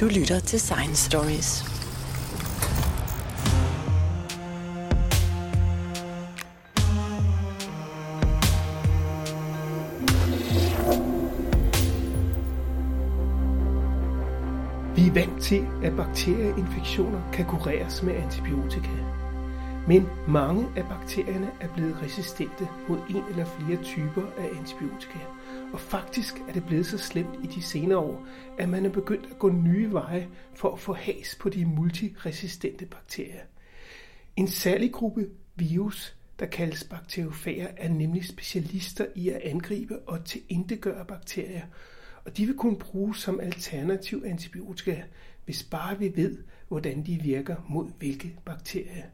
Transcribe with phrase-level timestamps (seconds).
[0.00, 1.64] Du lytter til Science Stories.
[14.96, 18.88] Vi er vant til, at bakterieinfektioner kan kureres med antibiotika.
[19.88, 25.18] Men mange af bakterierne er blevet resistente mod en eller flere typer af antibiotika.
[25.72, 28.26] Og faktisk er det blevet så slemt i de senere år,
[28.58, 32.86] at man er begyndt at gå nye veje for at få has på de multiresistente
[32.86, 33.42] bakterier.
[34.36, 41.04] En særlig gruppe virus, der kaldes bakteriofager, er nemlig specialister i at angribe og tilindegøre
[41.04, 41.62] bakterier,
[42.24, 45.02] og de vil kunne bruges som alternativ antibiotika,
[45.44, 49.04] hvis bare vi ved, hvordan de virker mod hvilke bakterier.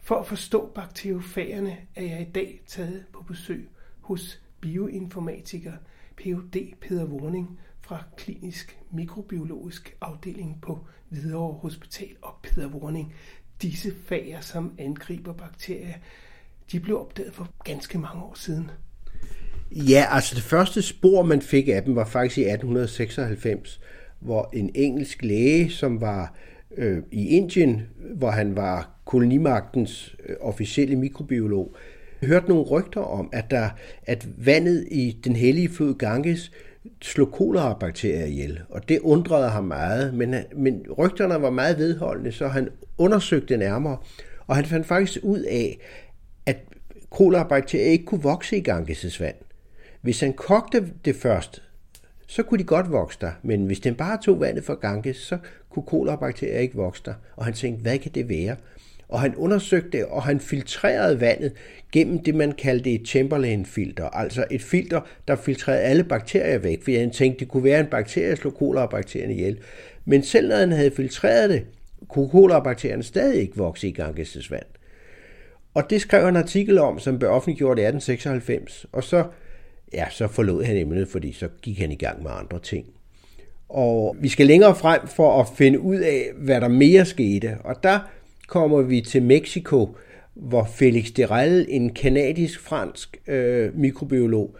[0.00, 3.68] For at forstå bakteriofagerne er jeg i dag taget på besøg
[4.00, 5.72] hos bioinformatiker
[6.16, 6.74] Ph.D.
[6.80, 13.14] Peter Warning fra Klinisk Mikrobiologisk Afdeling på Hvidovre Hospital og Peter Warning.
[13.62, 15.94] Disse fager, som angriber bakterier,
[16.72, 18.70] de blev opdaget for ganske mange år siden.
[19.70, 23.80] Ja, altså det første spor, man fik af dem, var faktisk i 1896,
[24.20, 26.34] hvor en engelsk læge, som var
[26.76, 27.82] øh, i Indien,
[28.16, 31.76] hvor han var kolonimagtens øh, officielle mikrobiolog,
[32.26, 33.68] hørte nogle rygter om, at, der,
[34.06, 36.52] at vandet i den hellige flod Ganges
[37.02, 42.48] slog kolera-bakterier ihjel, og det undrede ham meget, men, men rygterne var meget vedholdende, så
[42.48, 42.68] han
[42.98, 43.96] undersøgte nærmere,
[44.46, 45.78] og han fandt faktisk ud af,
[46.46, 46.56] at
[47.10, 49.36] kolera-bakterier ikke kunne vokse i Ganges' vand.
[50.00, 51.62] Hvis han kogte det først,
[52.26, 55.38] så kunne de godt vokse der, men hvis den bare tog vandet fra Ganges, så
[55.70, 57.14] kunne kolera-bakterier ikke vokse der.
[57.36, 58.56] Og han tænkte, hvad kan det være?
[59.08, 61.52] Og han undersøgte det, og han filtrerede vandet
[61.92, 66.96] gennem det, man kaldte et Chamberlain-filter, altså et filter, der filtrerede alle bakterier væk, fordi
[66.96, 69.58] han tænkte, det kunne være en bakterie, der slog kolera-bakterierne ihjel.
[70.04, 71.64] Men selv når han havde filtreret det,
[72.08, 74.66] kunne kolera-bakterierne stadig ikke vokse i Ganges' vand.
[75.74, 79.24] Og det skrev han en artikel om, som blev offentliggjort i 1896, og så
[79.92, 82.86] ja, så forlod han emnet, fordi så gik han i gang med andre ting.
[83.68, 87.56] Og vi skal længere frem for at finde ud af, hvad der mere skete.
[87.64, 87.98] Og der
[88.46, 89.96] kommer vi til Mexico,
[90.34, 94.56] hvor Felix Derel, en kanadisk-fransk øh, mikrobiolog,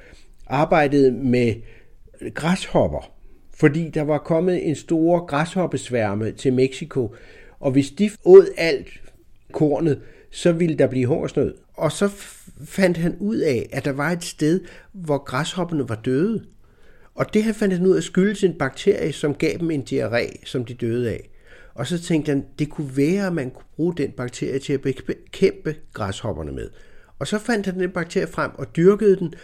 [0.46, 1.54] arbejdede med
[2.34, 3.12] græshopper,
[3.54, 7.14] fordi der var kommet en stor græshoppesværme til Mexico,
[7.60, 8.88] og hvis de åd alt
[9.52, 11.54] kornet, så ville der blive hungersnød.
[11.74, 12.08] Og så
[12.64, 14.60] fandt han ud af, at der var et sted,
[14.92, 16.44] hvor græshopperne var døde.
[17.14, 20.46] Og det her fandt han ud af skyldes en bakterie, som gav dem en diarré,
[20.46, 21.30] som de døde af.
[21.76, 24.80] Og så tænkte han, det kunne være, at man kunne bruge den bakterie til at
[24.80, 26.70] bekæmpe græshopperne med.
[27.18, 29.34] Og så fandt han den bakterie frem og dyrkede den,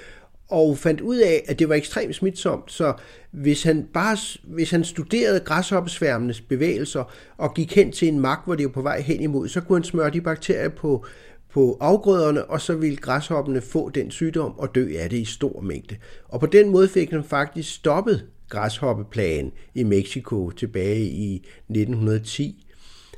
[0.49, 2.93] og fandt ud af, at det var ekstremt smitsomt, så
[3.31, 8.55] hvis han bare hvis han studerede græshoppesværmenes bevægelser og gik hen til en mark, hvor
[8.55, 11.05] de var på vej hen imod, så kunne han smøre de bakterier på,
[11.53, 15.61] på afgrøderne, og så ville græshopperne få den sygdom og dø af det i stor
[15.61, 15.97] mængde.
[16.29, 22.67] Og på den måde fik han faktisk stoppet græshoppeplan i Mexico tilbage i 1910.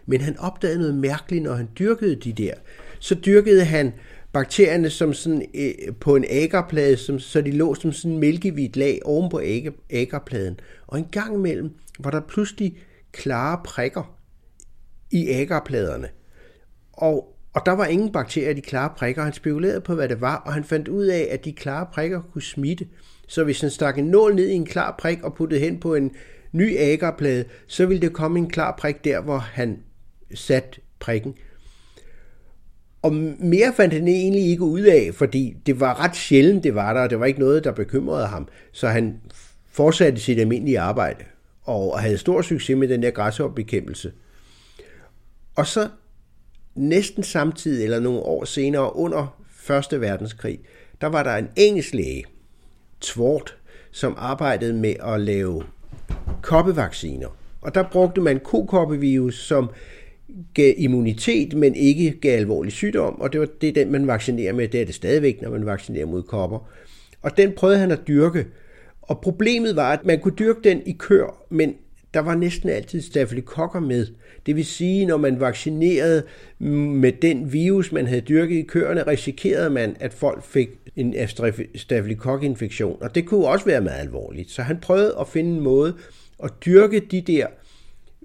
[0.07, 2.55] Men han opdagede noget mærkeligt, når han dyrkede de der.
[2.99, 3.93] Så dyrkede han
[4.33, 8.77] bakterierne som sådan, øh, på en agerplade, som, så de lå som sådan en mælkehvidt
[8.77, 9.41] lag oven på
[9.91, 10.61] agerpladen.
[10.87, 12.79] Og en gang imellem var der pludselig
[13.13, 14.17] klare prikker
[15.11, 16.09] i agerpladerne.
[16.93, 19.23] Og, og der var ingen bakterier i de klare prikker.
[19.23, 22.23] Han spekulerede på, hvad det var, og han fandt ud af, at de klare prikker
[22.33, 22.87] kunne smitte.
[23.27, 25.95] Så hvis han stak en nål ned i en klar prik og puttede hen på
[25.95, 26.11] en
[26.53, 29.79] ny agerplade, så ville det komme en klar prik der, hvor han
[30.35, 31.35] satte prikken.
[33.03, 36.93] Og mere fandt han egentlig ikke ud af, fordi det var ret sjældent, det var
[36.93, 38.49] der, og det var ikke noget, der bekymrede ham.
[38.73, 39.21] Så han
[39.71, 41.25] fortsatte sit almindelige arbejde,
[41.63, 44.13] og havde stor succes med den der græshoppebekæmpelse.
[45.57, 45.89] Og så
[46.75, 50.61] næsten samtidig, eller nogle år senere, under Første Verdenskrig,
[51.01, 52.25] der var der en engelsk læge,
[53.05, 53.57] Tvort,
[53.93, 55.63] som arbejdede med at lave
[56.43, 57.29] koppevacciner.
[57.61, 59.71] Og der brugte man kokoppevirus, som
[60.55, 64.69] gav immunitet, men ikke gav alvorlig sygdom, og det var det, den man vaccinerer med.
[64.69, 66.69] Det er det stadigvæk, når man vaccinerer mod kopper.
[67.23, 68.47] Og den prøvede han at dyrke.
[69.03, 71.75] Og problemet var, at man kunne dyrke den i kør, men
[72.15, 74.07] der var næsten altid stafylokokker med.
[74.47, 76.23] Det vil sige, når man vaccinerede
[76.59, 81.15] med den virus, man havde dyrket i køerne, risikerede man, at folk fik en
[81.75, 83.03] stafylokokinfektion.
[83.03, 84.51] Og det kunne også være meget alvorligt.
[84.51, 85.95] Så han prøvede at finde en måde
[86.43, 87.47] at dyrke de der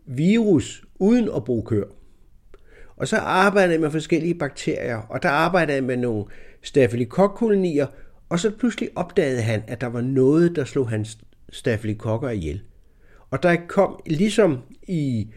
[0.05, 1.83] virus uden at bruge kør.
[2.97, 6.25] Og så arbejdede jeg med forskellige bakterier, og der arbejdede jeg med nogle
[6.61, 7.87] stafylokokkolonier,
[8.29, 11.17] og så pludselig opdagede han, at der var noget, der slog hans
[11.49, 12.61] stafylokokker ihjel.
[13.29, 14.57] Og der kom, ligesom
[14.87, 15.27] i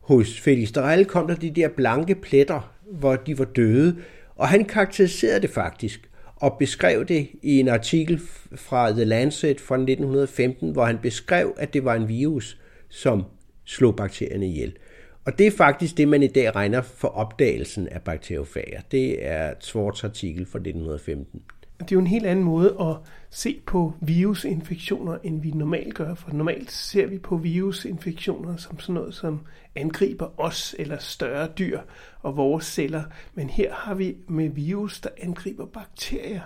[0.00, 3.96] hos Felix Darel, kom der de der blanke pletter, hvor de var døde,
[4.36, 6.10] og han karakteriserede det faktisk
[6.42, 8.20] og beskrev det i en artikel
[8.54, 13.24] fra The Lancet fra 1915, hvor han beskrev, at det var en virus, som
[13.64, 14.76] slog bakterierne ihjel.
[15.24, 18.80] Og det er faktisk det, man i dag regner for opdagelsen af bakteriofager.
[18.90, 21.42] Det er Swartz artikel fra 1915.
[21.82, 22.96] Det er jo en helt anden måde at
[23.30, 26.14] se på virusinfektioner, end vi normalt gør.
[26.14, 29.40] For normalt ser vi på virusinfektioner som sådan noget, som
[29.76, 31.80] angriber os eller større dyr
[32.20, 33.02] og vores celler.
[33.34, 36.40] Men her har vi med virus, der angriber bakterier.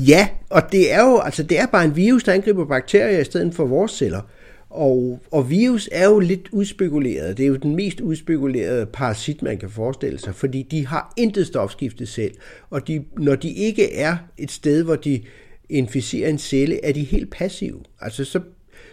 [0.00, 3.24] Ja, og det er jo altså det er bare en virus, der angriber bakterier i
[3.24, 4.22] stedet for vores celler.
[4.70, 7.36] Og, og virus er jo lidt udspekuleret.
[7.36, 11.46] Det er jo den mest udspekulerede parasit, man kan forestille sig, fordi de har intet
[11.46, 12.34] stofskifte selv.
[12.70, 15.22] Og de, når de ikke er et sted, hvor de
[15.68, 17.80] inficerer en celle, er de helt passive.
[18.00, 18.40] Altså så,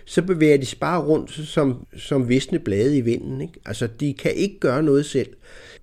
[0.06, 3.42] så bevæger de sig bare rundt som, som visne blade i vinden.
[3.42, 3.60] Ikke?
[3.66, 5.30] Altså de kan ikke gøre noget selv.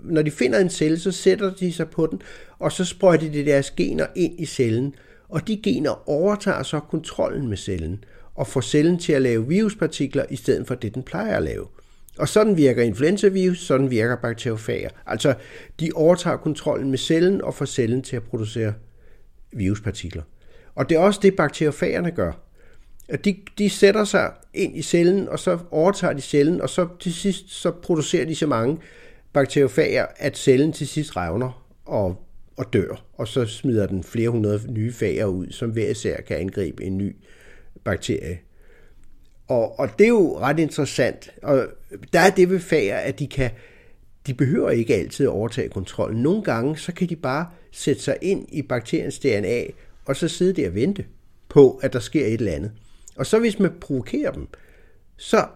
[0.01, 2.21] Når de finder en celle, så sætter de sig på den,
[2.59, 4.95] og så sprøjter de deres gener ind i cellen.
[5.29, 10.25] Og de gener overtager så kontrollen med cellen og får cellen til at lave viruspartikler
[10.31, 11.67] i stedet for det, den plejer at lave.
[12.19, 14.89] Og sådan virker influenzavirus, sådan virker bakteriofager.
[15.07, 15.35] Altså,
[15.81, 18.75] de overtager kontrollen med cellen og får cellen til at producere
[19.53, 20.23] viruspartikler.
[20.75, 22.33] Og det er også det, bakteriofagerne gør.
[23.09, 26.89] At de, de sætter sig ind i cellen, og så overtager de cellen, og så
[27.01, 28.79] til sidst så producerer de så mange
[29.33, 32.17] bakteriofager, at cellen til sidst revner og,
[32.57, 33.05] og dør.
[33.15, 36.99] Og så smider den flere hundrede nye fager ud, som hver især kan angribe en
[36.99, 37.17] ny
[37.85, 38.39] bakterie.
[39.49, 41.31] Og, og det er jo ret interessant.
[41.43, 41.67] Og
[42.13, 43.51] der er det ved fager, at de kan
[44.27, 46.23] de behøver ikke altid at overtage kontrollen.
[46.23, 49.65] Nogle gange, så kan de bare sætte sig ind i bakteriens DNA,
[50.05, 51.05] og så sidde der og vente
[51.49, 52.73] på, at der sker et eller andet.
[53.17, 54.49] Og så hvis man provokerer dem,
[55.17, 55.47] så,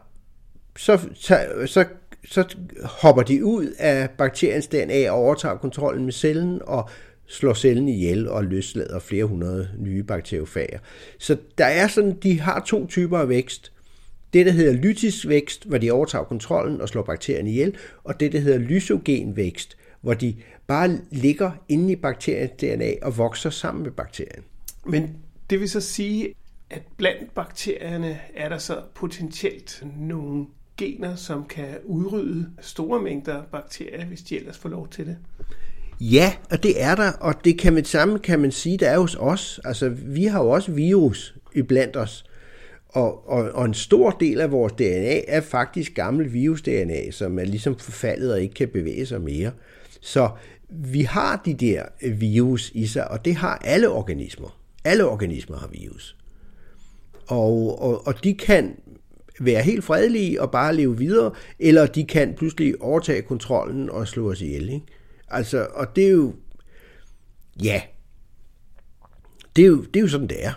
[0.77, 1.85] så, så, så,
[2.25, 6.89] så hopper de ud af bakteriens DNA og overtager kontrollen med cellen, og
[7.29, 10.79] slår cellen ihjel og løslader flere hundrede nye bakteriofager.
[11.19, 13.73] Så der er sådan, de har to typer af vækst.
[14.33, 18.33] Det, der hedder lytisk vækst, hvor de overtager kontrollen og slår bakterierne ihjel, og det,
[18.33, 20.35] der hedder lysogen vækst, hvor de
[20.67, 24.45] bare ligger inde i bakteriens DNA og vokser sammen med bakterien.
[24.87, 25.17] Men
[25.51, 26.35] det vil så sige,
[26.71, 30.47] at blandt bakterierne er der så potentielt nogle
[30.77, 35.17] gener, som kan udrydde store mængder bakterier, hvis de ellers får lov til det.
[36.01, 38.99] Ja, og det er der, og det kan man samme kan man sige, der er
[38.99, 39.61] hos os.
[39.65, 42.25] Altså, vi har jo også virus iblandt os.
[42.89, 47.45] Og, og, og en stor del af vores DNA er faktisk gammel virus-DNA, som er
[47.45, 49.53] ligesom forfaldet og ikke kan bevæge sig mere.
[50.01, 50.31] Så
[50.69, 51.83] vi har de der
[52.15, 54.59] virus i sig, og det har alle organismer.
[54.85, 56.17] Alle organismer har virus.
[57.27, 58.77] Og, og, og de kan
[59.41, 64.31] være helt fredelige og bare leve videre, eller de kan pludselig overtage kontrollen og slå
[64.31, 64.69] os ihjel.
[64.69, 64.87] Ikke?
[65.31, 66.35] Altså, og det er jo,
[67.63, 67.83] ja,
[69.57, 70.53] det er jo, det er jo sådan, det er.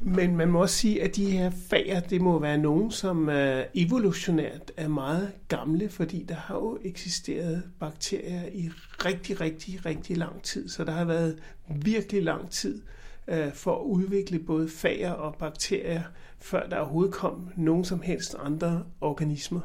[0.00, 3.64] Men man må også sige, at de her fager, det må være nogen, som er
[3.74, 8.70] evolutionært er meget gamle, fordi der har jo eksisteret bakterier i
[9.04, 10.68] rigtig, rigtig, rigtig lang tid.
[10.68, 12.82] Så der har været virkelig lang tid
[13.28, 16.02] øh, for at udvikle både fager og bakterier,
[16.38, 19.60] før der overhovedet kom nogen som helst andre organismer.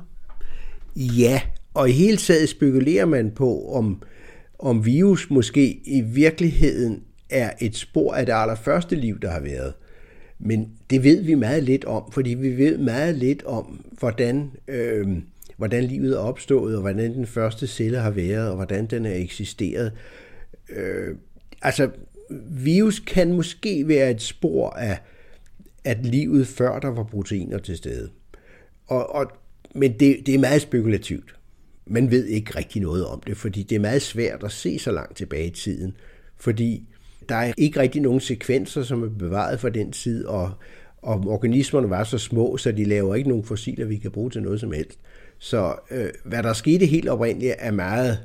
[0.96, 1.42] Ja,
[1.74, 4.02] og i hele taget spekulerer man på, om,
[4.60, 9.74] om virus måske i virkeligheden er et spor af det allerførste liv, der har været.
[10.40, 15.08] Men det ved vi meget lidt om, fordi vi ved meget lidt om, hvordan, øh,
[15.58, 19.16] hvordan livet er opstået, og hvordan den første celle har været, og hvordan den er
[19.16, 19.92] eksisteret.
[20.70, 21.16] Øh,
[21.62, 21.90] altså,
[22.50, 25.00] virus kan måske være et spor af,
[25.84, 28.10] at livet før der var proteiner til stede.
[28.88, 29.32] Og, og,
[29.76, 31.36] men det, det er meget spekulativt
[31.86, 34.92] man ved ikke rigtig noget om det, fordi det er meget svært at se så
[34.92, 35.98] langt tilbage i tiden,
[36.38, 36.88] fordi
[37.30, 40.52] der er ikke rigtig nogen sekvenser, som er bevaret fra den tid, og,
[41.02, 44.42] og organismerne var så små, så de laver ikke nogen fossiler, vi kan bruge til
[44.42, 45.00] noget som helst.
[45.40, 48.20] Så øh, hvad der skete helt oprindeligt, er meget,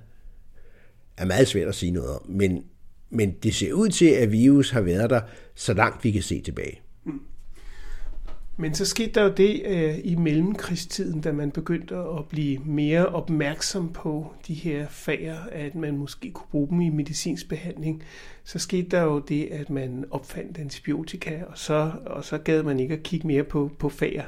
[1.17, 2.23] er meget svært at sige noget om.
[2.29, 2.65] Men,
[3.11, 5.21] men det ser ud til, at virus har været der,
[5.55, 6.81] så langt vi kan se tilbage.
[8.61, 13.07] Men så skete der jo det øh, i mellemkrigstiden, da man begyndte at blive mere
[13.07, 18.03] opmærksom på de her fager, at man måske kunne bruge dem i medicinsk behandling.
[18.45, 22.81] Så skete der jo det, at man opfandt antibiotika, og så, og så gad man
[22.81, 24.25] ikke at kigge mere på, på fager.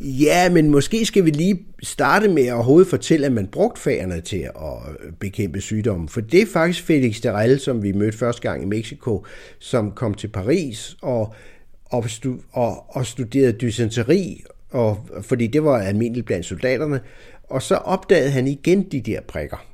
[0.00, 4.20] Ja, men måske skal vi lige starte med at overhovedet fortælle, at man brugte fagerne
[4.20, 6.08] til at øh, bekæmpe sygdommen.
[6.08, 9.24] For det er faktisk Felix Derelle, som vi mødte første gang i Mexico,
[9.58, 11.34] som kom til Paris og
[11.90, 17.00] og, stu, og, og studerede dysenteri og, fordi det var almindeligt blandt soldaterne.
[17.44, 19.66] Og så opdagede han igen de der prikker.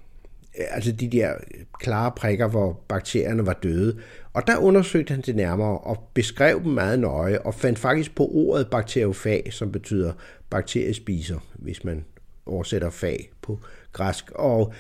[0.55, 1.33] Altså de der
[1.81, 3.99] klare prikker, hvor bakterierne var døde.
[4.33, 8.29] Og der undersøgte han det nærmere og beskrev dem meget nøje og fandt faktisk på
[8.33, 10.13] ordet bakteriofag, som betyder
[10.51, 12.05] bakteriespiser, hvis man
[12.47, 13.59] oversætter fag på
[13.93, 14.31] græsk.
[14.31, 14.73] Og,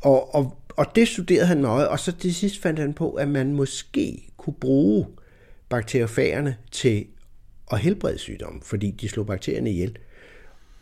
[0.00, 3.28] og, og, og det studerede han nøje, og så til sidst fandt han på, at
[3.28, 5.06] man måske kunne bruge
[5.68, 7.06] bakteriofagerne til
[7.72, 9.98] at helbrede sygdommen, fordi de slog bakterierne ihjel.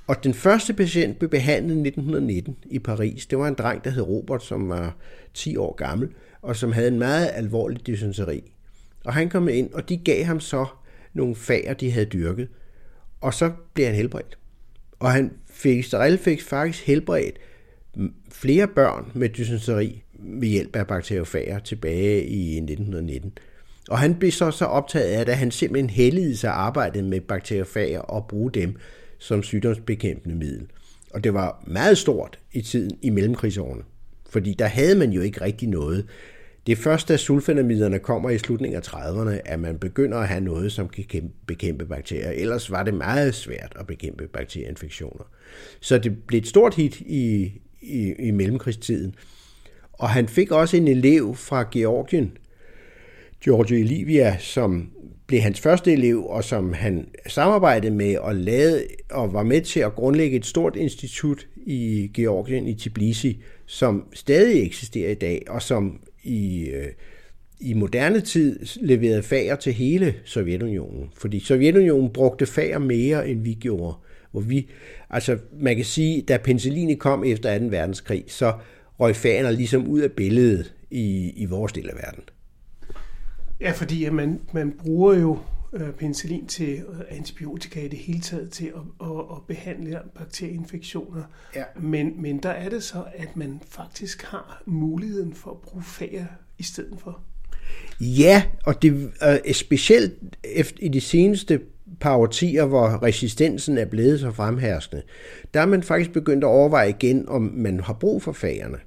[0.06, 3.26] Og den første patient blev behandlet i 1919 i Paris.
[3.26, 4.96] Det var en dreng, der hed Robert, som var
[5.34, 6.08] 10 år gammel,
[6.42, 8.52] og som havde en meget alvorlig dysenteri.
[9.04, 10.66] Og han kom ind, og de gav ham så
[11.12, 12.48] nogle fager, de havde dyrket.
[13.20, 14.38] Og så blev han helbredt.
[14.98, 17.38] Og han fik, Starel fik faktisk helbredt
[18.30, 23.32] flere børn med dysenteri ved hjælp af bakteriofager tilbage i 1919.
[23.90, 28.00] Og han blev så, så optaget af at han simpelthen heldigede sig arbejdet med bakteriofager
[28.00, 28.76] og bruge dem
[29.18, 30.66] som sygdomsbekæmpende middel.
[31.10, 33.82] Og det var meget stort i tiden i mellemkrigsårene,
[34.30, 36.06] fordi der havde man jo ikke rigtig noget.
[36.66, 40.40] Det er først, da sulfonamiderne kommer i slutningen af 30'erne, at man begynder at have
[40.40, 42.30] noget, som kan bekæmpe bakterier.
[42.30, 45.24] Ellers var det meget svært at bekæmpe bakterieinfektioner.
[45.80, 49.14] Så det blev et stort hit i, i, i mellemkrigstiden.
[49.92, 52.36] Og han fik også en elev fra Georgien,
[53.44, 54.90] Giorgio Olivia, som
[55.26, 59.80] blev hans første elev, og som han samarbejdede med og lavede og var med til
[59.80, 65.62] at grundlægge et stort institut i Georgien, i Tbilisi, som stadig eksisterer i dag, og
[65.62, 66.86] som i, øh,
[67.60, 71.10] i moderne tid leverede fager til hele Sovjetunionen.
[71.16, 73.96] Fordi Sovjetunionen brugte fager mere, end vi gjorde.
[74.30, 74.70] Hvor vi,
[75.10, 77.64] altså man kan sige, da penicillinet kom efter 2.
[77.64, 78.52] verdenskrig, så
[79.00, 82.22] røg fagerne ligesom ud af billedet i, i vores del af verden.
[83.64, 85.38] Ja, fordi at man, man bruger jo
[85.72, 91.22] øh, penicillin til øh, antibiotika i det hele taget til at, at, at behandle bakterieinfektioner.
[91.56, 91.64] Ja.
[91.80, 96.24] Men, men der er det så, at man faktisk har muligheden for at bruge fager
[96.58, 97.20] i stedet for.
[98.00, 101.60] Ja, og det er øh, specielt efter, i de seneste
[102.00, 105.02] par årtier, hvor resistensen er blevet så fremherskende,
[105.54, 108.78] der er man faktisk begyndt at overveje igen, om man har brug for fagerne.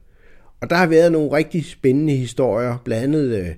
[0.62, 3.56] Og der har været nogle rigtig spændende historier, blandt andet øh,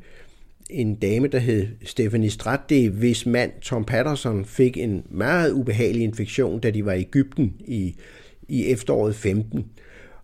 [0.70, 6.60] en dame, der hed Stephanie Stratde, hvis mand Tom Patterson fik en meget ubehagelig infektion,
[6.60, 7.96] da de var i Ægypten i,
[8.48, 9.66] i efteråret 15.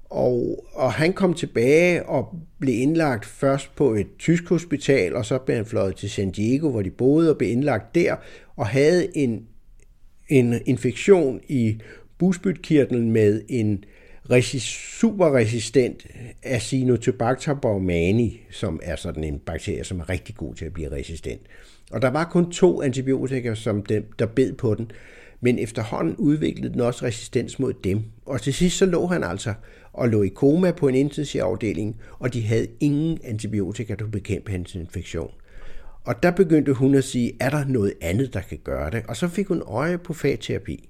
[0.10, 5.38] Og, og han kom tilbage og blev indlagt først på et tysk hospital, og så
[5.38, 8.16] blev han fløjet til San Diego, hvor de boede og blev indlagt der,
[8.56, 9.48] og havde en,
[10.30, 11.80] en infektion i
[12.18, 13.84] busbytkirtlen med en
[14.60, 16.08] superresistent
[16.44, 21.42] Acinetobacter baumani, som er sådan en bakterie, som er rigtig god til at blive resistent.
[21.92, 24.92] Og der var kun to antibiotika, som dem, der bed på den,
[25.42, 28.04] men efterhånden udviklede den også resistens mod dem.
[28.26, 29.54] Og til sidst så lå han altså
[29.94, 34.76] og lå i koma på en intensivafdeling, og de havde ingen antibiotika, der bekæmpe hans
[34.76, 35.32] infektion.
[36.04, 39.04] Og der begyndte hun at sige, er der noget andet, der kan gøre det?
[39.08, 40.90] Og så fik hun øje på fagterapi.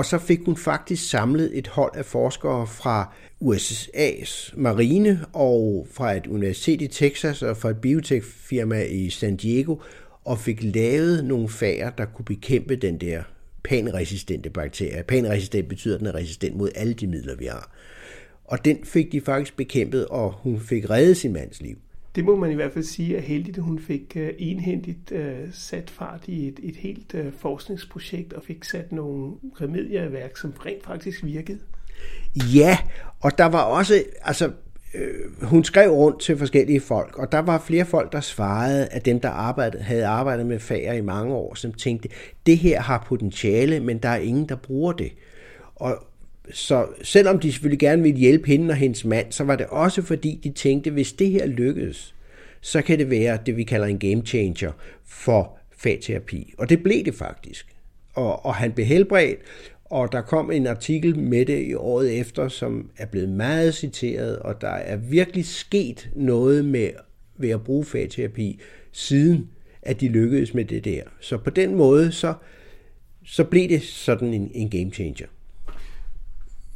[0.00, 3.12] Og så fik hun faktisk samlet et hold af forskere fra
[3.44, 9.76] USA's marine og fra et universitet i Texas og fra et biotech-firma i San Diego,
[10.24, 13.22] og fik lavet nogle fager, der kunne bekæmpe den der
[13.64, 15.02] panresistente bakterie.
[15.02, 17.70] Panresistent betyder, at den er resistent mod alle de midler, vi har.
[18.44, 21.76] Og den fik de faktisk bekæmpet, og hun fik reddet sin mands liv
[22.14, 25.38] det må man i hvert fald sige er heldigt, at hun fik uh, enhændigt øh,
[25.52, 30.36] sat fart i et, et helt øh, forskningsprojekt og fik sat nogle remedier i værk,
[30.36, 31.58] som rent faktisk virkede.
[32.54, 32.78] Ja,
[33.20, 34.52] og der var også, altså
[34.94, 39.04] øh, hun skrev rundt til forskellige folk, og der var flere folk, der svarede, at
[39.04, 42.08] dem, der arbejdede, havde arbejdet med fager i mange år, som tænkte,
[42.46, 45.12] det her har potentiale, men der er ingen, der bruger det.
[45.74, 46.04] Og,
[46.52, 50.02] så selvom de selvfølgelig gerne ville hjælpe hende og hendes mand, så var det også
[50.02, 52.14] fordi, de tænkte, hvis det her lykkedes,
[52.60, 54.72] så kan det være det, vi kalder en game changer
[55.06, 56.54] for fagterapi.
[56.58, 57.66] Og det blev det faktisk.
[58.14, 59.38] Og, og han blev helbredt,
[59.84, 64.38] og der kom en artikel med det i året efter, som er blevet meget citeret,
[64.38, 66.90] og der er virkelig sket noget med
[67.36, 68.60] ved at bruge fagterapi,
[68.92, 69.48] siden
[69.82, 71.02] at de lykkedes med det der.
[71.20, 72.34] Så på den måde, så,
[73.24, 75.26] så blev det sådan en, en game changer.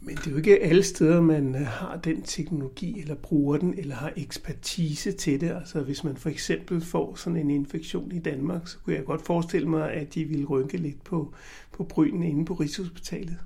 [0.06, 3.74] Men det er jo ikke alle steder, man øh, har den teknologi, eller bruger den,
[3.78, 5.50] eller har ekspertise til det.
[5.50, 9.22] Altså hvis man for eksempel får sådan en infektion i Danmark, så kunne jeg godt
[9.26, 11.34] forestille mig, at de ville rynke lidt på,
[11.72, 13.36] på brynen inde på Rigshospitalet.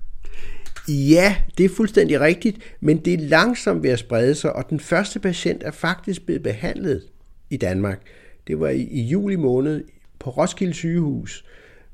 [0.89, 4.81] Ja, det er fuldstændig rigtigt, men det er langsomt ved at sprede sig, og den
[4.81, 7.03] første patient er faktisk blevet behandlet
[7.51, 8.03] i Danmark.
[8.47, 9.85] Det var i, i juli måned
[10.19, 11.45] på Roskilde sygehus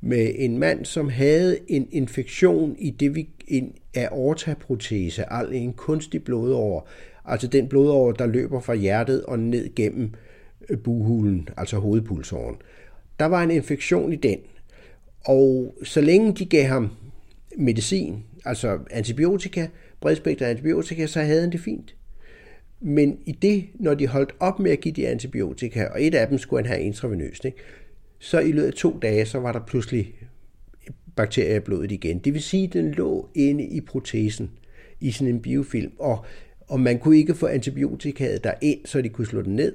[0.06, 6.24] med en mand, som havde en infektion i det, vi en aortaprotese, altså en kunstig
[6.24, 6.82] blodåre,
[7.24, 10.14] altså den blodåre, der løber fra hjertet og ned gennem
[10.68, 12.56] øh, buhulen, altså hovedpulsåren.
[13.18, 14.38] Der var en infektion i den,
[15.24, 16.90] og så længe de gav ham
[17.56, 19.66] medicin, altså antibiotika,
[20.00, 21.94] bredspektret antibiotika, så havde han det fint.
[22.80, 26.28] Men i det, når de holdt op med at give de antibiotika, og et af
[26.28, 27.58] dem skulle han have intravenøst, ikke?
[28.24, 30.14] Så i løbet af to dage, så var der pludselig
[31.16, 32.18] bakterier i blodet igen.
[32.18, 34.50] Det vil sige, at den lå inde i protesen
[35.00, 36.24] i sådan en biofilm, og,
[36.60, 39.74] og man kunne ikke få antibiotikaet ind, så de kunne slå den ned.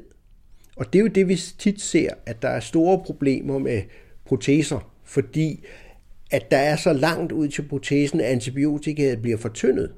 [0.75, 3.81] Og det er jo det, vi tit ser, at der er store problemer med
[4.25, 5.65] proteser, fordi
[6.31, 9.93] at der er så langt ud til protesen, at antibiotikaet bliver fortyndet,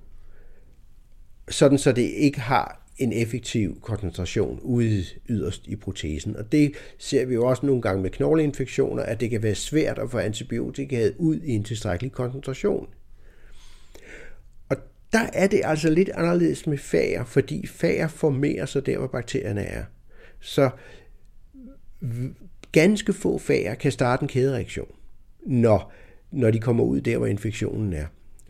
[1.50, 6.36] sådan så det ikke har en effektiv koncentration ude yderst i protesen.
[6.36, 10.00] Og det ser vi jo også nogle gange med knogleinfektioner, at det kan være svært
[10.00, 12.88] at få antibiotikaet ud i en tilstrækkelig koncentration.
[14.70, 14.78] Og
[15.14, 19.62] der er det altså lidt anderledes med fager, fordi fager formerer sig der, hvor bakterierne
[19.62, 19.84] er.
[20.40, 20.70] Så
[22.72, 24.96] ganske få fager kan starte en kædereaktion,
[25.46, 25.94] når,
[26.32, 28.06] når de kommer ud der, hvor infektionen er.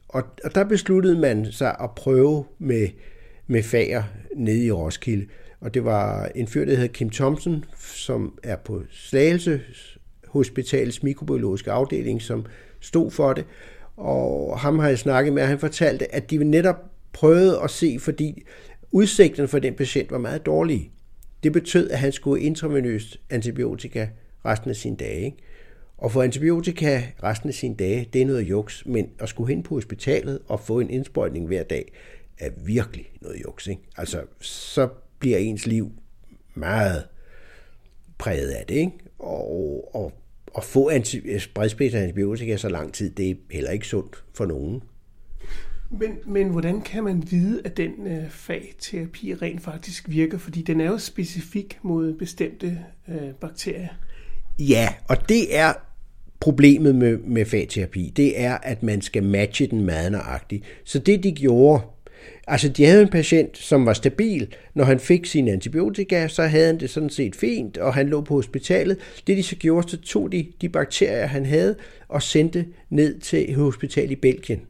[0.08, 2.88] Og, og der besluttede man sig at prøve med
[3.52, 4.04] med fager
[4.36, 5.26] nede i Roskilde.
[5.60, 9.62] Og det var en fyr, der hed Kim Thompson, som er på Slagelse
[10.28, 12.46] Hospitals mikrobiologiske afdeling, som
[12.80, 13.46] stod for det.
[13.98, 16.76] Og ham har jeg snakket med, og han fortalte, at de netop
[17.14, 18.44] prøvede at se, fordi
[18.92, 20.92] udsigten for den patient var meget dårlig.
[21.44, 24.08] Det betød, at han skulle intravenøst antibiotika
[24.46, 25.26] resten af sine dage.
[25.26, 25.38] Ikke?
[25.98, 29.64] Og få antibiotika resten af sine dage, det er noget juks, men at skulle hen
[29.64, 31.92] på hospitalet og få en indsprøjtning hver dag,
[32.42, 33.68] er virkelig noget juks.
[33.68, 33.82] Ikke?
[33.98, 35.92] Altså, så bliver ens liv
[36.56, 37.04] meget
[38.18, 38.76] præget af det.
[38.76, 38.92] Ikke?
[39.20, 40.14] Og, og,
[40.54, 41.22] og få anti,
[41.94, 44.84] antibiotika så lang tid, det er heller ikke sundt for nogen.
[46.00, 50.38] Men, men hvordan kan man vide, at den øh, fagterapi rent faktisk virker?
[50.38, 53.88] Fordi den er jo specifik mod bestemte øh, bakterier.
[54.60, 55.74] Ja, og det er
[56.40, 58.14] problemet med, med fagterapi.
[58.16, 60.64] Det er, at man skal matche den meget nøjagtigt.
[60.84, 61.84] Så det de gjorde,
[62.48, 64.56] Altså, de havde en patient, som var stabil.
[64.74, 68.22] Når han fik sin antibiotika, så havde han det sådan set fint, og han lå
[68.22, 68.98] på hospitalet.
[69.28, 71.76] Det de så gjorde, så tog de de bakterier, han havde,
[72.08, 74.62] og sendte ned til et hospital i Belgien.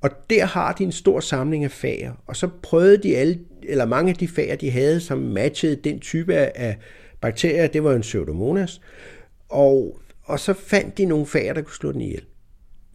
[0.00, 2.12] Og der har de en stor samling af fager.
[2.26, 6.00] Og så prøvede de alle, eller mange af de fager, de havde, som matchede den
[6.00, 6.76] type af
[7.20, 8.80] bakterier, det var en pseudomonas.
[9.48, 12.22] Og, og så fandt de nogle fager, der kunne slå den ihjel.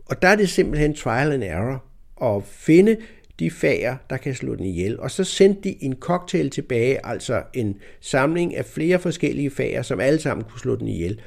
[0.06, 1.84] Og der er det simpelthen trial and error
[2.22, 2.98] at finde
[3.40, 5.00] de fager, der kan slå den ihjel.
[5.00, 10.00] Og så sendte de en cocktail tilbage, altså en samling af flere forskellige fager, som
[10.00, 11.22] alle sammen kunne slå den ihjel.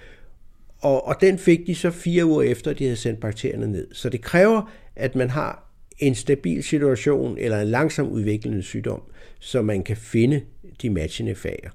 [0.79, 3.89] Og, og den fik de så fire uger efter, de havde sendt bakterierne ned.
[3.93, 9.03] Så det kræver, at man har en stabil situation eller en langsom udviklende sygdom,
[9.39, 10.41] så man kan finde
[10.83, 11.71] de matchende fager.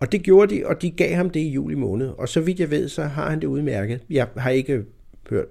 [0.00, 2.08] Og det gjorde de, og de gav ham det i juli måned.
[2.08, 4.00] Og så vidt jeg ved, så har han det udmærket.
[4.10, 4.84] Jeg har ikke
[5.30, 5.46] hørt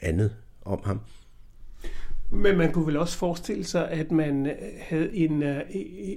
[0.00, 1.00] andet om ham.
[2.30, 5.60] Men man kunne vel også forestille sig, at man øh, havde en, øh,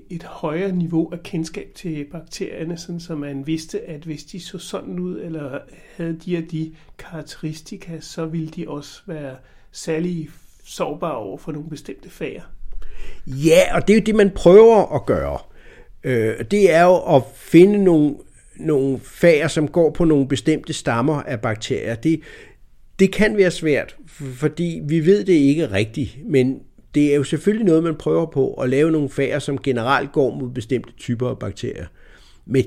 [0.10, 4.58] et højere niveau af kendskab til bakterierne, sådan så man vidste, at hvis de så
[4.58, 5.60] sådan ud, eller
[5.98, 9.36] havde de og de karakteristika, så ville de også være
[9.72, 10.30] særlig
[10.64, 12.42] sårbare over for nogle bestemte fager.
[13.28, 15.38] Ja, og det er jo det, man prøver at gøre.
[16.04, 18.16] Øh, det er jo at finde nogle,
[18.56, 21.96] nogle fager, som går på nogle bestemte stammer af bakterier.
[21.96, 22.22] Det,
[23.00, 26.60] det kan være svært, fordi vi ved det ikke rigtigt, men
[26.96, 30.36] det er jo selvfølgelig noget, man prøver på at lave nogle fager, som generelt går
[30.36, 31.86] mod bestemte typer af bakterier.
[32.46, 32.66] Men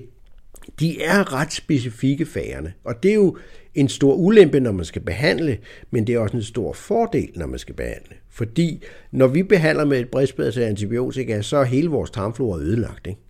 [0.81, 3.37] de er ret specifikke fagerne, og det er jo
[3.75, 5.59] en stor ulempe, når man skal behandle,
[5.91, 8.15] men det er også en stor fordel, når man skal behandle.
[8.31, 13.07] Fordi når vi behandler med et bredspad til antibiotika, så er hele vores tarmflora ødelagt.
[13.07, 13.21] Ikke?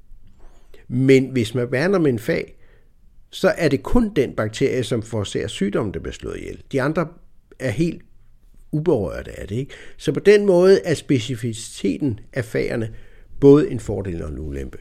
[0.89, 2.57] Men hvis man behandler med en fag,
[3.31, 6.63] så er det kun den bakterie, som forårsager sygdommen, der bliver slået ihjel.
[6.73, 7.09] De andre
[7.59, 8.03] er helt
[8.75, 9.57] uberørte af det.
[9.57, 9.73] Ikke?
[9.97, 12.91] Så på den måde er specificiteten af fagerne
[13.41, 14.79] både en fordel og en ulempe.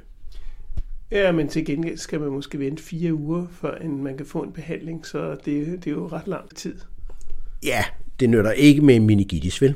[1.12, 4.52] Ja, men til gengæld skal man måske vente fire uger, før man kan få en
[4.52, 6.76] behandling, så det, det er jo ret lang tid.
[7.64, 7.84] Ja,
[8.20, 9.76] det nytter ikke med meningitis, vel?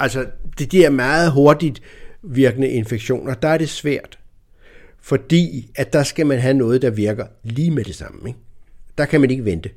[0.00, 0.26] Altså,
[0.58, 1.82] det de er meget hurtigt
[2.22, 4.18] virkende infektioner, der er det svært
[5.08, 8.28] fordi at der skal man have noget, der virker lige med det samme.
[8.28, 8.38] Ikke?
[8.98, 9.70] Der kan man ikke vente.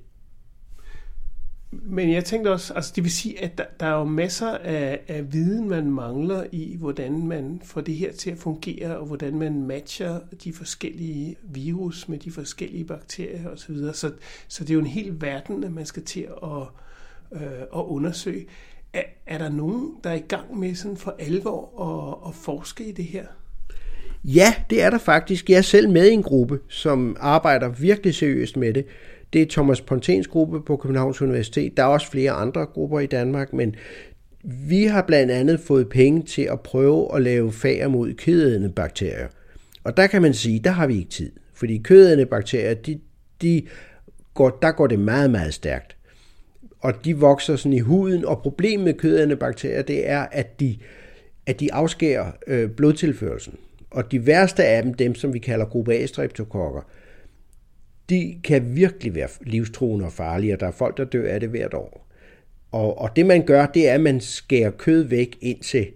[1.71, 4.99] Men jeg tænkte også, altså det vil sige, at der, der er jo masser af,
[5.07, 9.35] af viden, man mangler i, hvordan man får det her til at fungere, og hvordan
[9.35, 13.75] man matcher de forskellige virus med de forskellige bakterier osv.
[13.93, 14.11] Så,
[14.47, 16.61] så det er jo en hel verden, at man skal til at,
[17.41, 18.45] øh, at undersøge.
[18.93, 21.81] Er, er der nogen, der er i gang med sådan for alvor
[22.23, 23.25] at, at forske i det her?
[24.23, 25.49] Ja, det er der faktisk.
[25.49, 28.85] Jeg er selv med i en gruppe, som arbejder virkelig seriøst med det.
[29.33, 31.77] Det er Thomas Pontens gruppe på Københavns Universitet.
[31.77, 33.75] Der er også flere andre grupper i Danmark, men
[34.43, 39.27] vi har blandt andet fået penge til at prøve at lave fager mod kødædende bakterier.
[39.83, 41.31] Og der kan man sige, der har vi ikke tid.
[41.53, 42.99] Fordi kødædende bakterier, de,
[43.41, 43.63] de
[44.33, 45.95] går, der går det meget, meget stærkt.
[46.79, 50.77] Og de vokser sådan i huden, og problemet med kødædende bakterier, det er, at de,
[51.45, 53.55] at de afskærer øh, blodtilførelsen.
[53.91, 56.81] Og de værste af dem, dem som vi kalder gruppe A streptokokker,
[58.11, 61.49] de kan virkelig være livstruende og farlige, og der er folk, der dør af det
[61.49, 62.07] hvert år.
[62.71, 65.87] Og, og det man gør, det er, at man skærer kød væk, indtil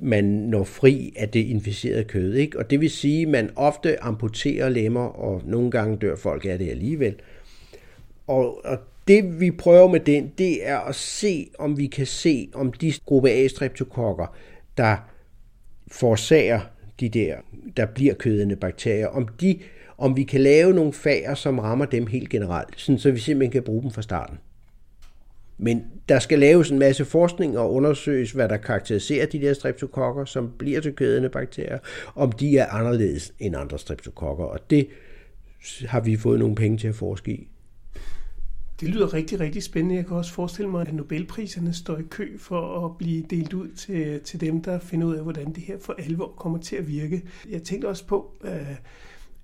[0.00, 2.34] man når fri af det inficerede kød.
[2.34, 2.58] Ikke?
[2.58, 6.58] Og det vil sige, at man ofte amputerer lemmer, og nogle gange dør folk af
[6.58, 7.14] det alligevel.
[8.26, 12.48] Og, og det vi prøver med den, det er at se, om vi kan se,
[12.54, 14.36] om de gruppe A-streptokokker,
[14.76, 14.96] der
[15.92, 16.60] forårsager
[17.00, 17.36] de der,
[17.76, 19.58] der bliver kødende bakterier, om de
[20.00, 23.52] om vi kan lave nogle fager, som rammer dem helt generelt, sådan så vi simpelthen
[23.52, 24.38] kan bruge dem fra starten.
[25.58, 30.24] Men der skal laves en masse forskning og undersøges, hvad der karakteriserer de der streptokokker,
[30.24, 31.78] som bliver til kødende bakterier,
[32.14, 34.88] om de er anderledes end andre streptokokker, og det
[35.86, 37.48] har vi fået nogle penge til at forske i.
[38.80, 39.96] Det lyder rigtig, rigtig spændende.
[39.96, 43.68] Jeg kan også forestille mig, at Nobelpriserne står i kø for at blive delt ud
[43.68, 46.88] til, til dem, der finder ud af, hvordan det her for alvor kommer til at
[46.88, 47.22] virke.
[47.50, 48.76] Jeg tænkte også på, øh,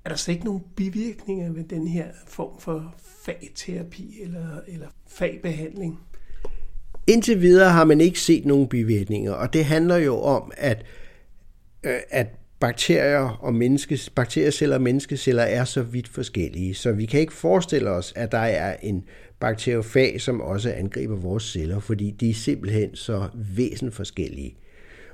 [0.06, 6.00] er der slet ikke nogen bivirkninger ved den her form for fagterapi eller, eller fagbehandling?
[7.06, 10.84] Indtil videre har man ikke set nogen bivirkninger, og det handler jo om, at,
[11.82, 12.26] øh, at
[12.60, 17.90] bakterier og menneskes, bakterieceller og menneskeceller er så vidt forskellige, så vi kan ikke forestille
[17.90, 19.04] os, at der er en
[19.40, 24.56] bakteriofag, som også angriber vores celler, fordi de er simpelthen så væsentligt forskellige.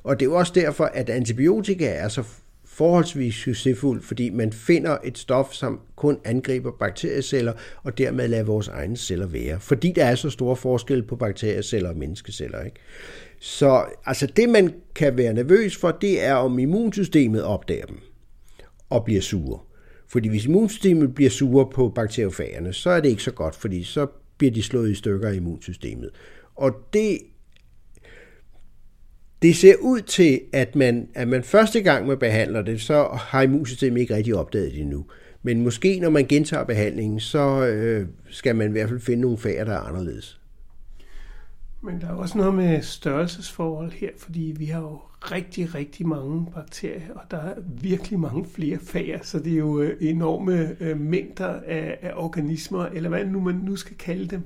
[0.03, 2.25] Og det er jo også derfor, at antibiotika er så
[2.73, 8.69] forholdsvis succesfuld, fordi man finder et stof, som kun angriber bakterieceller, og dermed lader vores
[8.69, 9.61] egne celler være.
[9.61, 12.63] Fordi der er så store forskel på bakterieceller og menneskeceller.
[12.65, 12.77] Ikke?
[13.41, 17.99] Så altså det, man kan være nervøs for, det er, om immunsystemet opdager dem
[18.91, 19.61] og bliver sure.
[20.09, 24.07] Fordi hvis immunsystemet bliver sure på bakteriofagerne, så er det ikke så godt, fordi så
[24.39, 26.11] bliver de slået i stykker af immunsystemet.
[26.55, 27.19] Og det
[29.43, 33.43] det ser ud til, at man, at man første gang man behandler det, så har
[33.43, 35.05] immunsystemet ikke rigtig opdaget det endnu.
[35.43, 39.39] Men måske når man gentager behandlingen, så øh, skal man i hvert fald finde nogle
[39.39, 40.41] fag, der er anderledes.
[41.85, 46.47] Men der er også noget med størrelsesforhold her, fordi vi har jo rigtig, rigtig mange
[46.55, 51.01] bakterier, og der er virkelig mange flere fager, så det er jo øh, enorme øh,
[51.01, 54.43] mængder af, af organismer, eller hvad nu man nu skal kalde dem.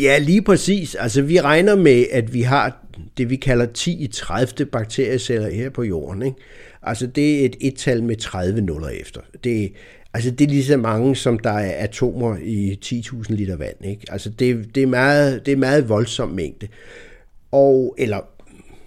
[0.00, 0.94] Ja, lige præcis.
[0.94, 2.82] Altså, vi regner med, at vi har
[3.18, 6.22] det, vi kalder 10 i 30 bakterieceller her på jorden.
[6.22, 6.36] Ikke?
[6.82, 9.20] Altså, det er et et-tal med 30 nuller efter.
[9.44, 9.72] Det,
[10.14, 13.84] altså, det er lige så mange, som der er atomer i 10.000 liter vand.
[13.84, 14.02] Ikke?
[14.08, 16.68] Altså, det, det, er meget, det er meget voldsom mængde.
[17.50, 18.20] Og, eller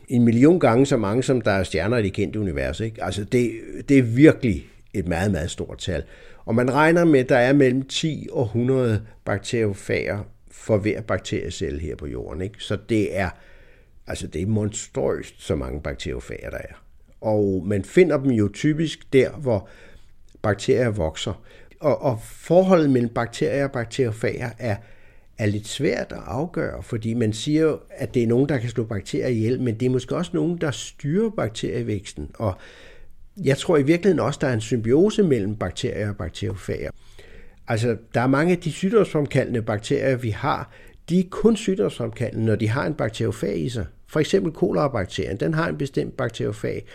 [0.07, 2.79] en million gange så mange, som der er stjerner i det kendte univers.
[2.79, 3.03] Ikke?
[3.03, 3.51] Altså, det,
[3.89, 6.03] det er virkelig et meget, meget stort tal.
[6.45, 10.19] Og man regner med, at der er mellem 10 og 100 bakteriofager
[10.65, 12.41] for hver bakteriecelle her på jorden.
[12.41, 12.55] Ikke?
[12.59, 13.29] Så det er,
[14.07, 16.83] altså det er monstrøst, så mange bakteriofager der er.
[17.21, 19.69] Og man finder dem jo typisk der, hvor
[20.41, 21.43] bakterier vokser.
[21.79, 24.75] Og, og forholdet mellem bakterier og bakteriofager er,
[25.37, 28.69] er lidt svært at afgøre, fordi man siger jo, at det er nogen, der kan
[28.69, 32.31] slå bakterier ihjel, men det er måske også nogen, der styrer bakterievæksten.
[32.33, 32.53] Og
[33.43, 36.91] jeg tror i virkeligheden også, der er en symbiose mellem bakterier og bakteriofager.
[37.67, 40.71] Altså, der er mange af de sygdomsfremkaldende bakterier, vi har,
[41.09, 43.85] de er kun sygdomsfremkaldende, når de har en bakteriofag i sig.
[44.07, 46.85] For eksempel kolarabakterien, den har en bestemt bakteriofag,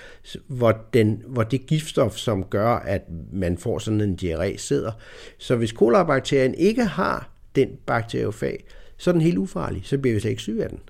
[0.47, 3.03] hvor, den, hvor det giftstof, som gør, at
[3.33, 4.93] man får sådan en diarré, sidder.
[5.39, 8.65] Så hvis kolarabakterien ikke har den bakteriofag,
[8.97, 9.83] så er den helt ufarlig.
[9.85, 10.81] Så bliver vi slet ikke syge af den.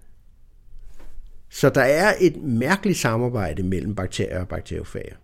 [1.50, 5.14] Så der er et mærkeligt samarbejde mellem bakterier og bakteriofager.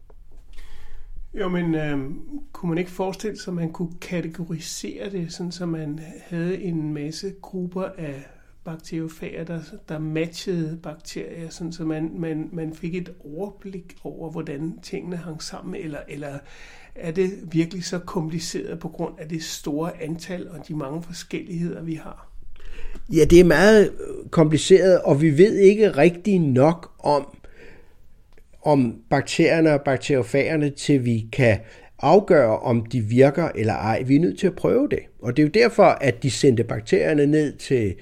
[1.34, 1.98] Jo, men øh,
[2.52, 6.94] kunne man ikke forestille sig, at man kunne kategorisere det, sådan så man havde en
[6.94, 8.26] masse grupper af
[8.64, 14.78] bakteriofager, der, der matchede bakterier, sådan så man, man, man fik et overblik over, hvordan
[14.82, 16.38] tingene hang sammen, eller, eller
[16.94, 21.82] er det virkelig så kompliceret på grund af det store antal og de mange forskelligheder,
[21.82, 22.28] vi har?
[23.12, 27.35] Ja, det er meget øh, kompliceret, og vi ved ikke rigtig nok om,
[28.66, 31.58] om bakterierne og bakteriofagerne, til vi kan
[31.98, 34.02] afgøre, om de virker eller ej.
[34.02, 34.98] Vi er nødt til at prøve det.
[35.22, 37.94] Og det er jo derfor, at de sendte bakterierne ned til,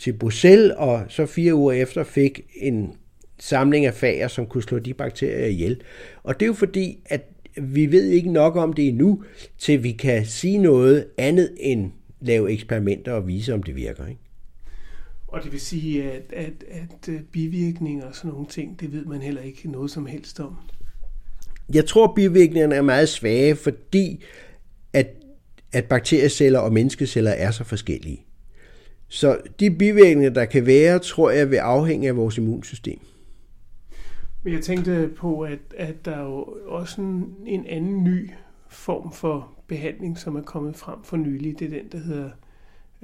[0.00, 2.92] til Bruxelles, og så fire uger efter fik en
[3.38, 5.80] samling af fager, som kunne slå de bakterier ihjel.
[6.22, 7.28] Og det er jo fordi, at
[7.62, 9.22] vi ved ikke nok om det endnu,
[9.58, 14.06] til vi kan sige noget andet end lave eksperimenter og vise, om det virker.
[14.06, 14.23] Ikke?
[15.34, 19.04] Og det vil sige, at, at, at øh, bivirkninger og sådan nogle ting, det ved
[19.04, 20.56] man heller ikke noget som helst om.
[21.74, 24.24] Jeg tror, bivirkningerne er meget svage, fordi
[24.92, 25.06] at,
[25.72, 28.24] at bakterieceller og menneskeceller er så forskellige.
[29.08, 32.98] Så de bivirkninger, der kan være, tror jeg vil afhænge af vores immunsystem.
[34.42, 38.30] Men jeg tænkte på, at, at der er jo også en, en anden ny
[38.68, 41.58] form for behandling, som er kommet frem for nylig.
[41.58, 42.30] Det er den, der hedder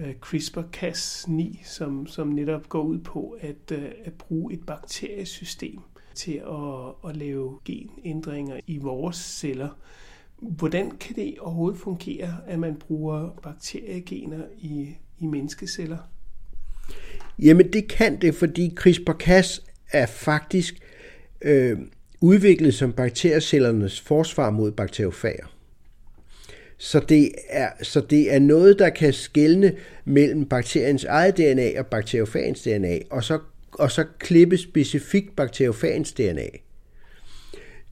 [0.00, 5.80] Øh, CRISPR-Cas9, som, som netop går ud på at, øh, at bruge et bakteriesystem
[6.14, 9.68] til at, at lave genændringer i vores celler.
[10.38, 15.98] Hvordan kan det overhovedet fungere, at man bruger bakteriegener i, i menneskeceller?
[17.38, 20.78] Jamen det kan det, fordi CRISPR-Cas er faktisk
[21.42, 21.78] øh,
[22.20, 25.46] udviklet som bakteriecellernes forsvar mod bakteriofager.
[26.82, 31.86] Så det, er, så det er noget, der kan skelne mellem bakteriens eget DNA og
[31.86, 33.38] bakteriofagens DNA, og så,
[33.72, 36.46] og så klippe specifikt bakteriofagens DNA.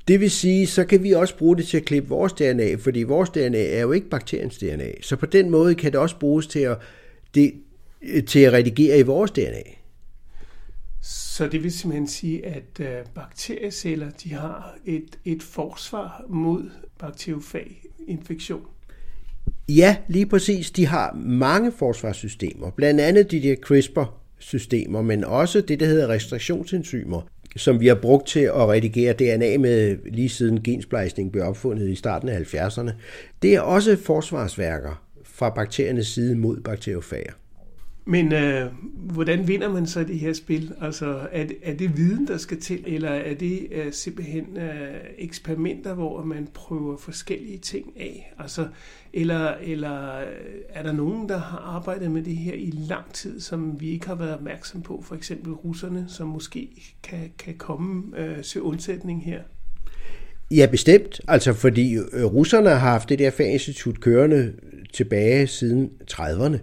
[0.08, 3.02] Det vil sige, så kan vi også bruge det til at klippe vores DNA, fordi
[3.02, 4.92] vores DNA er jo ikke bakteriens DNA.
[5.02, 6.78] Så på den måde kan det også bruges til at,
[7.34, 7.54] det,
[8.26, 9.62] til at redigere i vores DNA.
[11.02, 18.66] Så det vil simpelthen sige, at øh, bakterieceller de har et, et forsvar mod bakteriofaginfektion?
[19.68, 20.70] Ja, lige præcis.
[20.70, 27.20] De har mange forsvarssystemer, blandt andet de der CRISPR-systemer, men også det, der hedder restriktionsenzymer,
[27.56, 31.94] som vi har brugt til at redigere DNA med lige siden gensplejsning blev opfundet i
[31.94, 32.90] starten af 70'erne.
[33.42, 37.32] Det er også forsvarsværker fra bakteriernes side mod bakteriofager.
[38.08, 40.74] Men øh, hvordan vinder man så det her spil?
[40.80, 44.94] Altså, er det, er det viden, der skal til, eller er det øh, simpelthen øh,
[45.18, 48.34] eksperimenter, hvor man prøver forskellige ting af?
[48.38, 48.68] Altså,
[49.12, 50.26] eller, eller øh,
[50.68, 54.06] er der nogen, der har arbejdet med det her i lang tid, som vi ikke
[54.06, 55.02] har været opmærksom på?
[55.06, 56.68] For eksempel russerne, som måske
[57.02, 59.40] kan, kan komme øh, til undsætning her?
[60.50, 61.20] Ja, bestemt.
[61.28, 64.52] Altså, fordi øh, russerne har haft det der faginstitut kørende
[64.92, 66.58] tilbage siden 30'erne.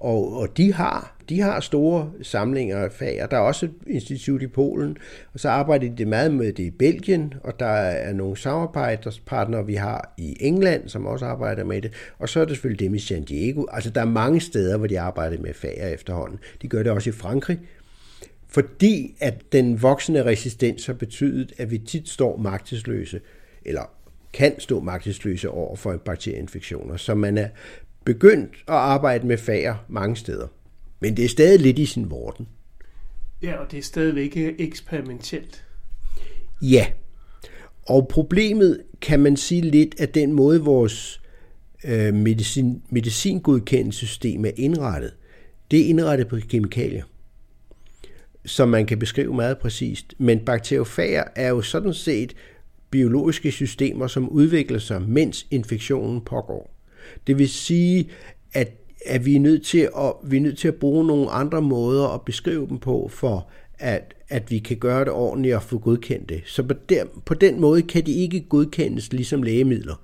[0.00, 3.72] Og, og de har de har store samlinger af fag, og der er også et
[3.86, 4.96] institut i Polen,
[5.34, 9.74] og så arbejder de meget med det i Belgien, og der er nogle samarbejdspartnere, vi
[9.74, 12.98] har i England, som også arbejder med det, og så er det selvfølgelig dem i
[12.98, 13.64] San Diego.
[13.72, 16.38] Altså der er mange steder, hvor de arbejder med fag efterhånden.
[16.62, 17.58] De gør det også i Frankrig,
[18.48, 23.20] fordi at den voksende resistens har betydet, at vi tit står magtesløse,
[23.64, 23.82] eller
[24.32, 27.48] kan stå magtesløse over for bakterieinfektioner, så man er
[28.04, 30.46] begyndt at arbejde med fager mange steder.
[31.00, 32.48] Men det er stadig lidt i sin vorden.
[33.42, 35.64] Ja, og det er stadigvæk eksperimentelt.
[36.62, 36.86] Ja,
[37.82, 41.20] og problemet kan man sige lidt af den måde, vores
[41.84, 45.14] øh, medicin, medicingodkendelsessystem er indrettet.
[45.70, 47.04] Det er indrettet på kemikalier,
[48.44, 50.14] som man kan beskrive meget præcist.
[50.18, 52.34] Men bakteriofager er jo sådan set
[52.90, 56.79] biologiske systemer, som udvikler sig, mens infektionen pågår.
[57.26, 58.08] Det vil sige,
[58.52, 58.72] at,
[59.06, 62.08] at vi, er nødt til at, vi er nødt til at bruge nogle andre måder
[62.08, 66.28] at beskrive dem på, for at, at vi kan gøre det ordentligt og få godkendt
[66.28, 66.42] det.
[66.46, 69.94] Så på den, på den måde kan de ikke godkendes ligesom lægemidler.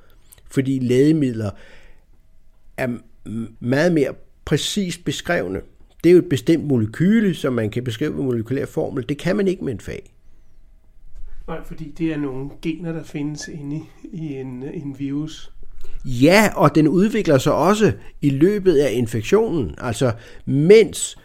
[0.50, 1.50] Fordi lægemidler
[2.76, 2.88] er
[3.60, 5.60] meget mere præcist beskrevne.
[6.04, 9.08] Det er jo et bestemt molekyle, som man kan beskrive med molekylær formel.
[9.08, 10.12] Det kan man ikke med en fag.
[11.46, 15.52] Nej, fordi det er nogle gener, der findes inde i en, en virus.
[16.04, 19.74] Ja, og den udvikler sig også i løbet af infektionen.
[19.78, 20.12] Altså
[20.44, 21.16] mens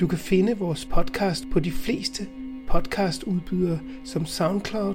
[0.00, 2.26] Du kan finde vores podcast på de fleste
[2.68, 4.94] podcastudbydere som SoundCloud,